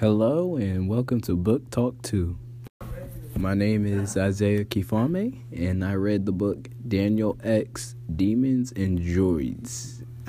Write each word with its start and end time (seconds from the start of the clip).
Hello 0.00 0.54
and 0.54 0.88
welcome 0.88 1.20
to 1.22 1.34
Book 1.34 1.70
Talk 1.70 2.00
2. 2.02 2.38
My 3.34 3.54
name 3.54 3.84
is 3.84 4.16
Isaiah 4.16 4.64
Kifame 4.64 5.40
and 5.50 5.84
I 5.84 5.94
read 5.94 6.24
the 6.24 6.30
book 6.30 6.68
Daniel 6.86 7.36
X 7.42 7.96
Demons 8.14 8.70
and 8.76 9.04
Druids. 9.04 10.04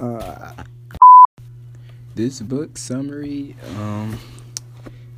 uh, 0.00 0.52
this 2.14 2.40
book 2.40 2.78
summary 2.78 3.56
um, 3.78 4.16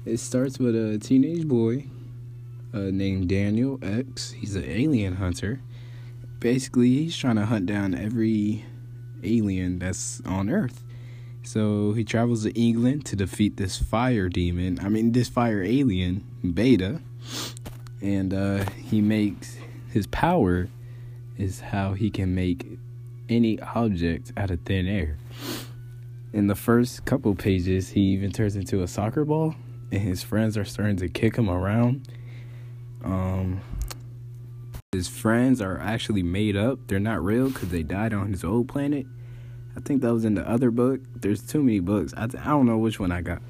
it 0.07 0.17
starts 0.17 0.59
with 0.59 0.75
a 0.75 0.99
teenage 0.99 1.46
boy 1.46 1.85
uh, 2.73 2.79
named 2.79 3.29
Daniel 3.29 3.79
X. 3.83 4.30
He's 4.30 4.57
an 4.57 4.64
alien 4.64 5.17
hunter. 5.17 5.61
Basically, 6.41 6.89
he's 6.89 7.14
trying 7.14 7.37
to 7.37 7.45
hunt 7.45 7.67
down 7.67 7.95
every 7.95 8.64
alien 9.23 9.80
that's 9.80 10.23
on 10.25 10.48
Earth 10.48 10.83
so 11.45 11.92
he 11.92 12.05
travels 12.05 12.45
to 12.45 12.52
England 12.52 13.05
to 13.06 13.16
defeat 13.16 13.56
this 13.56 13.77
fire 13.77 14.28
demon. 14.28 14.78
I 14.80 14.88
mean, 14.88 15.12
this 15.12 15.28
fire 15.28 15.62
alien, 15.62 16.24
Beta. 16.55 17.00
And 18.00 18.33
uh, 18.33 18.64
he 18.70 19.00
makes 19.00 19.56
his 19.91 20.06
power 20.09 20.69
is 21.36 21.60
how 21.60 21.92
he 21.95 22.10
can 22.10 22.34
make 22.34 22.66
any 23.28 23.60
object 23.60 24.33
out 24.36 24.50
of 24.50 24.60
thin 24.62 24.86
air. 24.86 25.19
In 26.33 26.47
the 26.47 26.55
first 26.55 27.05
couple 27.05 27.34
pages, 27.34 27.91
he 27.91 28.00
even 28.00 28.33
turns 28.33 28.56
into 28.56 28.83
a 28.83 28.88
soccer 28.88 29.24
ball, 29.24 29.55
and 29.91 30.00
his 30.00 30.22
friends 30.22 30.56
are 30.56 30.64
starting 30.64 30.97
to 30.97 31.09
kick 31.09 31.36
him 31.36 31.50
around. 31.50 32.09
Um, 33.05 33.61
his 34.92 35.09
friends 35.09 35.61
are 35.61 35.78
actually 35.78 36.22
made 36.22 36.56
up, 36.56 36.78
they're 36.86 37.00
not 37.00 37.22
real 37.22 37.48
because 37.48 37.69
they 37.69 37.83
died 37.83 38.12
on 38.14 38.30
his 38.33 38.45
old 38.45 38.69
planet 38.69 39.06
I 39.77 39.81
think 39.81 40.03
that 40.03 40.12
was 40.12 40.25
in 40.25 40.34
the 40.34 40.48
other 40.48 40.70
book. 40.70 41.01
There's 41.17 41.42
too 41.42 41.62
many 41.62 41.81
books. 41.81 42.12
I, 42.17 42.25
I 42.25 42.27
don't 42.27 42.67
know 42.67 42.78
which 42.78 43.01
one 43.01 43.12
I 43.12 43.23
got. 43.23 43.42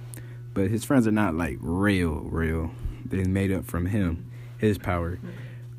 But 0.55 0.71
his 0.71 0.85
friends 0.85 1.07
are 1.07 1.13
not 1.13 1.35
like 1.35 1.59
real, 1.61 2.21
real. 2.21 2.71
They're 3.05 3.25
made 3.27 3.53
up 3.53 3.65
from 3.65 3.87
him, 3.87 4.31
his 4.59 4.79
power. 4.79 5.19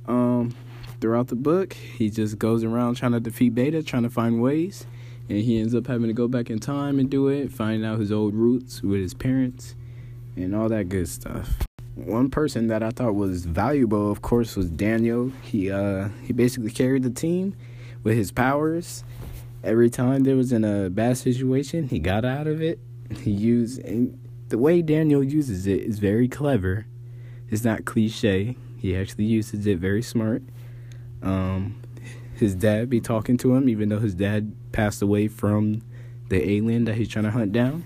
Um, 0.08 0.56
throughout 1.00 1.28
the 1.28 1.36
book, 1.36 1.74
he 1.74 2.10
just 2.10 2.38
goes 2.38 2.64
around 2.64 2.96
trying 2.96 3.14
to 3.14 3.20
defeat 3.20 3.56
Beta, 3.56 3.84
trying 3.84 4.04
to 4.04 4.10
find 4.10 4.42
ways. 4.42 4.86
And 5.30 5.40
he 5.40 5.60
ends 5.60 5.74
up 5.74 5.88
having 5.88 6.08
to 6.08 6.14
go 6.14 6.28
back 6.28 6.50
in 6.50 6.60
time 6.60 7.00
and 7.00 7.10
do 7.10 7.30
it, 7.30 7.52
finding 7.52 7.86
out 7.86 8.00
his 8.00 8.12
old 8.12 8.34
roots 8.34 8.82
with 8.82 9.00
his 9.00 9.14
parents, 9.14 9.76
and 10.36 10.54
all 10.54 10.68
that 10.70 10.90
good 10.90 11.08
stuff. 11.08 11.60
One 11.96 12.30
person 12.30 12.68
that 12.68 12.84
I 12.84 12.90
thought 12.90 13.16
was 13.16 13.46
valuable, 13.46 14.12
of 14.12 14.22
course, 14.22 14.56
was 14.56 14.70
Daniel. 14.70 15.32
He 15.44 15.72
uh 15.72 16.10
he 16.24 16.34
basically 16.34 16.72
carried 16.72 17.04
the 17.04 17.12
team 17.12 17.56
with 18.04 18.18
his 18.18 18.32
powers 18.32 19.04
every 19.64 19.90
time 19.90 20.24
there 20.24 20.36
was 20.36 20.52
in 20.52 20.64
a 20.64 20.90
bad 20.90 21.18
situation, 21.18 21.88
he 21.88 22.00
got 22.00 22.26
out 22.26 22.48
of 22.48 22.62
it. 22.62 22.80
He 23.22 23.32
used 23.32 23.80
and 23.82 24.20
the 24.50 24.58
way 24.58 24.82
Daniel 24.82 25.24
uses 25.24 25.66
it 25.66 25.82
is 25.82 26.00
very 26.00 26.28
clever. 26.28 26.86
It's 27.50 27.64
not 27.64 27.86
cliche. 27.86 28.58
He 28.78 28.96
actually 28.96 29.26
uses 29.26 29.66
it 29.66 29.80
very 29.80 30.02
smart. 30.02 30.44
Um, 31.22 31.82
his 32.36 32.56
dad 32.56 32.90
be 32.90 33.00
talking 33.00 33.38
to 33.38 33.56
him, 33.56 33.70
even 33.70 33.90
though 33.90 34.00
his 34.00 34.16
dad 34.16 34.54
passed 34.72 35.02
away 35.02 35.28
from 35.28 35.82
the 36.30 36.50
alien 36.50 36.86
that 36.86 36.96
he's 36.96 37.08
trying 37.08 37.26
to 37.26 37.32
hunt 37.32 37.52
down. 37.52 37.86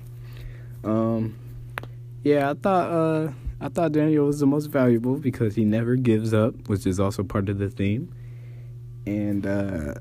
Um, 0.84 1.38
yeah, 2.24 2.50
I 2.50 2.54
thought 2.54 2.92
uh, 2.92 3.32
I 3.62 3.70
thought 3.70 3.92
Daniel 3.92 4.26
was 4.26 4.40
the 4.40 4.48
most 4.48 4.68
valuable 4.68 5.16
because 5.16 5.56
he 5.56 5.66
never 5.66 5.96
gives 5.96 6.34
up, 6.34 6.68
which 6.68 6.88
is 6.88 7.00
also 7.00 7.24
part 7.24 7.50
of 7.50 7.60
the 7.60 7.70
theme. 7.70 8.14
And 9.06 9.46
uh, 9.46 9.94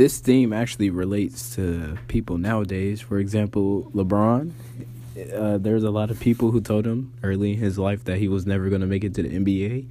this 0.00 0.18
theme 0.18 0.50
actually 0.50 0.88
relates 0.88 1.54
to 1.56 1.98
people 2.08 2.38
nowadays. 2.38 3.02
For 3.02 3.18
example, 3.18 3.90
LeBron. 3.94 4.50
Uh, 5.34 5.58
there's 5.58 5.84
a 5.84 5.90
lot 5.90 6.10
of 6.10 6.18
people 6.18 6.50
who 6.50 6.62
told 6.62 6.86
him 6.86 7.12
early 7.22 7.52
in 7.52 7.58
his 7.58 7.78
life 7.78 8.04
that 8.04 8.16
he 8.16 8.26
was 8.26 8.46
never 8.46 8.70
going 8.70 8.80
to 8.80 8.86
make 8.86 9.04
it 9.04 9.12
to 9.16 9.22
the 9.22 9.28
NBA, 9.28 9.86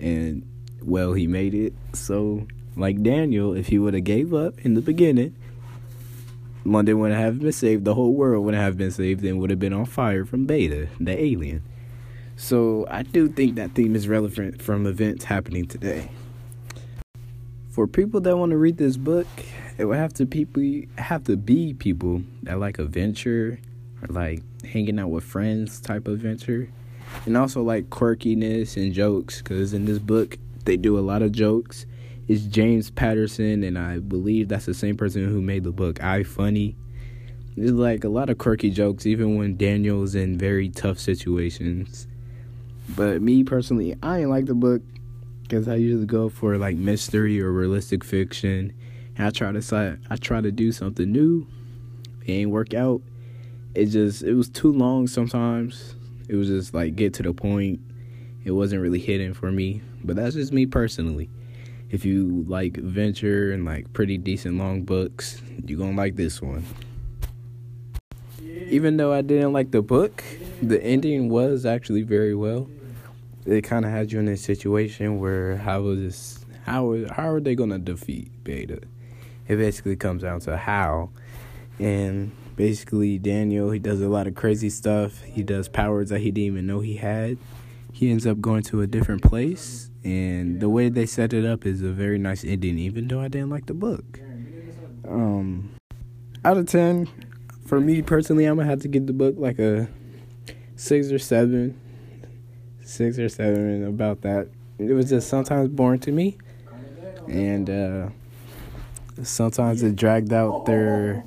and 0.00 0.44
well, 0.82 1.12
he 1.12 1.28
made 1.28 1.54
it. 1.54 1.72
So, 1.92 2.48
like 2.74 3.00
Daniel, 3.04 3.54
if 3.54 3.68
he 3.68 3.78
would 3.78 3.94
have 3.94 4.02
gave 4.02 4.34
up 4.34 4.58
in 4.64 4.74
the 4.74 4.80
beginning, 4.80 5.36
London 6.64 6.98
wouldn't 6.98 7.20
have 7.20 7.38
been 7.38 7.52
saved. 7.52 7.84
The 7.84 7.94
whole 7.94 8.12
world 8.12 8.44
wouldn't 8.44 8.60
have 8.60 8.76
been 8.76 8.90
saved, 8.90 9.24
and 9.24 9.38
would 9.38 9.50
have 9.50 9.60
been 9.60 9.72
on 9.72 9.84
fire 9.84 10.24
from 10.24 10.46
Beta, 10.46 10.88
the 10.98 11.16
alien. 11.16 11.62
So, 12.34 12.88
I 12.90 13.04
do 13.04 13.28
think 13.28 13.54
that 13.54 13.76
theme 13.76 13.94
is 13.94 14.08
relevant 14.08 14.60
from 14.60 14.84
events 14.84 15.26
happening 15.26 15.66
today 15.68 16.10
for 17.74 17.88
people 17.88 18.20
that 18.20 18.36
want 18.36 18.50
to 18.50 18.56
read 18.56 18.76
this 18.76 18.96
book, 18.96 19.26
it 19.78 19.84
would 19.84 19.96
have 19.96 20.14
to 20.14 20.26
people 20.26 20.62
have 20.96 21.24
to 21.24 21.36
be 21.36 21.74
people 21.74 22.22
that 22.44 22.60
like 22.60 22.78
adventure 22.78 23.58
or 24.00 24.14
like 24.14 24.42
hanging 24.64 25.00
out 25.00 25.10
with 25.10 25.24
friends 25.24 25.80
type 25.80 26.06
of 26.06 26.14
adventure, 26.14 26.70
and 27.26 27.36
also 27.36 27.62
like 27.62 27.90
quirkiness 27.90 28.76
and 28.76 28.94
jokes. 28.94 29.38
Because 29.38 29.74
in 29.74 29.86
this 29.86 29.98
book, 29.98 30.38
they 30.64 30.76
do 30.76 30.96
a 30.96 31.00
lot 31.00 31.20
of 31.20 31.32
jokes. 31.32 31.84
It's 32.28 32.42
James 32.42 32.90
Patterson, 32.92 33.64
and 33.64 33.76
I 33.76 33.98
believe 33.98 34.46
that's 34.46 34.66
the 34.66 34.72
same 34.72 34.96
person 34.96 35.28
who 35.28 35.42
made 35.42 35.64
the 35.64 35.72
book 35.72 36.00
I 36.00 36.22
funny. 36.22 36.76
There's 37.56 37.72
like 37.72 38.04
a 38.04 38.08
lot 38.08 38.30
of 38.30 38.38
quirky 38.38 38.70
jokes, 38.70 39.04
even 39.04 39.36
when 39.36 39.56
Daniel's 39.56 40.14
in 40.14 40.38
very 40.38 40.68
tough 40.68 41.00
situations. 41.00 42.06
But 42.94 43.20
me 43.20 43.42
personally, 43.42 43.96
I 44.00 44.20
ain't 44.20 44.30
like 44.30 44.46
the 44.46 44.54
book 44.54 44.82
because 45.44 45.68
I 45.68 45.74
usually 45.74 46.06
go 46.06 46.28
for 46.28 46.56
like 46.56 46.76
mystery 46.76 47.40
or 47.40 47.52
realistic 47.52 48.02
fiction. 48.02 48.72
And 49.16 49.26
I 49.26 49.30
try 49.30 49.52
to 49.52 49.98
I 50.10 50.16
try 50.16 50.40
to 50.40 50.50
do 50.50 50.72
something 50.72 51.10
new. 51.10 51.46
It 52.24 52.32
ain't 52.32 52.50
work 52.50 52.74
out. 52.74 53.02
It 53.74 53.86
just 53.86 54.22
it 54.22 54.34
was 54.34 54.48
too 54.48 54.72
long 54.72 55.06
sometimes. 55.06 55.94
It 56.28 56.36
was 56.36 56.48
just 56.48 56.74
like 56.74 56.96
get 56.96 57.14
to 57.14 57.22
the 57.22 57.34
point. 57.34 57.80
It 58.44 58.52
wasn't 58.52 58.82
really 58.82 58.98
hitting 58.98 59.34
for 59.34 59.52
me. 59.52 59.82
But 60.02 60.16
that's 60.16 60.34
just 60.34 60.52
me 60.52 60.66
personally. 60.66 61.30
If 61.90 62.04
you 62.04 62.44
like 62.48 62.78
adventure 62.78 63.52
and 63.52 63.64
like 63.64 63.92
pretty 63.92 64.18
decent 64.18 64.56
long 64.56 64.82
books, 64.82 65.40
you're 65.64 65.78
gonna 65.78 65.96
like 65.96 66.16
this 66.16 66.40
one. 66.40 66.64
Even 68.42 68.96
though 68.96 69.12
I 69.12 69.20
didn't 69.20 69.52
like 69.52 69.70
the 69.70 69.82
book, 69.82 70.24
the 70.62 70.82
ending 70.82 71.28
was 71.28 71.66
actually 71.66 72.02
very 72.02 72.34
well 72.34 72.68
it 73.46 73.62
kind 73.62 73.84
of 73.84 73.90
has 73.90 74.12
you 74.12 74.20
in 74.20 74.28
a 74.28 74.36
situation 74.36 75.18
where 75.18 75.56
how 75.56 75.86
is 75.88 76.00
this 76.00 76.44
how 76.64 76.96
how 77.10 77.28
are 77.28 77.40
they 77.40 77.54
gonna 77.54 77.78
defeat 77.78 78.30
Beta? 78.42 78.80
It 79.46 79.56
basically 79.56 79.96
comes 79.96 80.22
down 80.22 80.40
to 80.40 80.56
how, 80.56 81.10
and 81.78 82.32
basically 82.56 83.18
Daniel 83.18 83.70
he 83.70 83.78
does 83.78 84.00
a 84.00 84.08
lot 84.08 84.26
of 84.26 84.34
crazy 84.34 84.70
stuff. 84.70 85.20
He 85.22 85.42
does 85.42 85.68
powers 85.68 86.08
that 86.08 86.20
he 86.20 86.30
didn't 86.30 86.46
even 86.46 86.66
know 86.66 86.80
he 86.80 86.96
had. 86.96 87.36
He 87.92 88.10
ends 88.10 88.26
up 88.26 88.40
going 88.40 88.62
to 88.64 88.80
a 88.80 88.86
different 88.86 89.22
place, 89.22 89.90
and 90.02 90.60
the 90.60 90.68
way 90.68 90.88
they 90.88 91.06
set 91.06 91.32
it 91.32 91.44
up 91.44 91.66
is 91.66 91.82
a 91.82 91.90
very 91.90 92.18
nice 92.18 92.44
ending. 92.44 92.78
Even 92.78 93.08
though 93.08 93.20
I 93.20 93.28
didn't 93.28 93.50
like 93.50 93.66
the 93.66 93.74
book, 93.74 94.20
um, 95.06 95.74
out 96.44 96.56
of 96.56 96.66
ten, 96.66 97.08
for 97.66 97.78
me 97.78 98.00
personally, 98.00 98.46
I'm 98.46 98.56
gonna 98.56 98.68
have 98.68 98.80
to 98.80 98.88
give 98.88 99.06
the 99.06 99.12
book 99.12 99.34
like 99.36 99.58
a 99.58 99.88
six 100.76 101.12
or 101.12 101.18
seven 101.18 101.78
six 102.84 103.18
or 103.18 103.28
seven 103.28 103.86
about 103.86 104.22
that. 104.22 104.48
It 104.78 104.92
was 104.92 105.08
just 105.08 105.28
sometimes 105.28 105.68
boring 105.70 106.00
to 106.00 106.12
me, 106.12 106.36
and 107.28 107.70
uh, 107.70 108.08
sometimes 109.22 109.82
it 109.82 109.96
dragged 109.96 110.32
out 110.32 110.66
their 110.66 111.24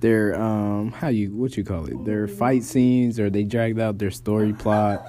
their 0.00 0.34
um 0.40 0.90
how 0.92 1.08
you 1.08 1.30
what 1.30 1.56
you 1.56 1.64
call 1.64 1.86
it 1.86 2.04
their 2.04 2.26
fight 2.26 2.64
scenes 2.64 3.20
or 3.20 3.30
they 3.30 3.44
dragged 3.44 3.78
out 3.78 3.98
their 3.98 4.10
story 4.10 4.52
plot. 4.52 5.04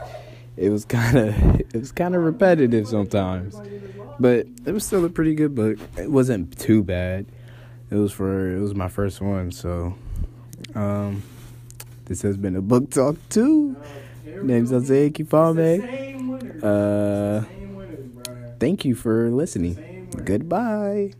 It 0.55 0.69
was 0.69 0.85
kind 0.97 1.17
of 1.17 1.59
it 1.59 1.73
was 1.73 1.91
kind 1.91 2.15
of 2.15 2.23
repetitive 2.23 2.87
sometimes, 2.87 3.59
but 4.19 4.45
it 4.65 4.71
was 4.71 4.85
still 4.85 5.03
a 5.05 5.09
pretty 5.09 5.35
good 5.35 5.55
book. 5.55 5.77
It 5.97 6.11
wasn't 6.11 6.57
too 6.59 6.83
bad. 6.83 7.25
It 7.89 7.95
was 7.95 8.11
for 8.11 8.55
it 8.55 8.59
was 8.59 8.75
my 8.75 8.87
first 8.87 9.21
one, 9.21 9.51
so 9.51 9.95
um, 10.75 11.23
this 12.05 12.21
has 12.21 12.37
been 12.37 12.55
a 12.55 12.61
book 12.61 12.89
talk 12.89 13.17
too. 13.29 13.62
Name's 14.43 14.73
Isaiah 14.73 15.09
Kifame. 15.11 15.85
Uh, 16.61 17.45
thank 18.59 18.85
you 18.85 18.95
for 18.95 19.29
listening. 19.29 19.79
Goodbye. 20.23 21.13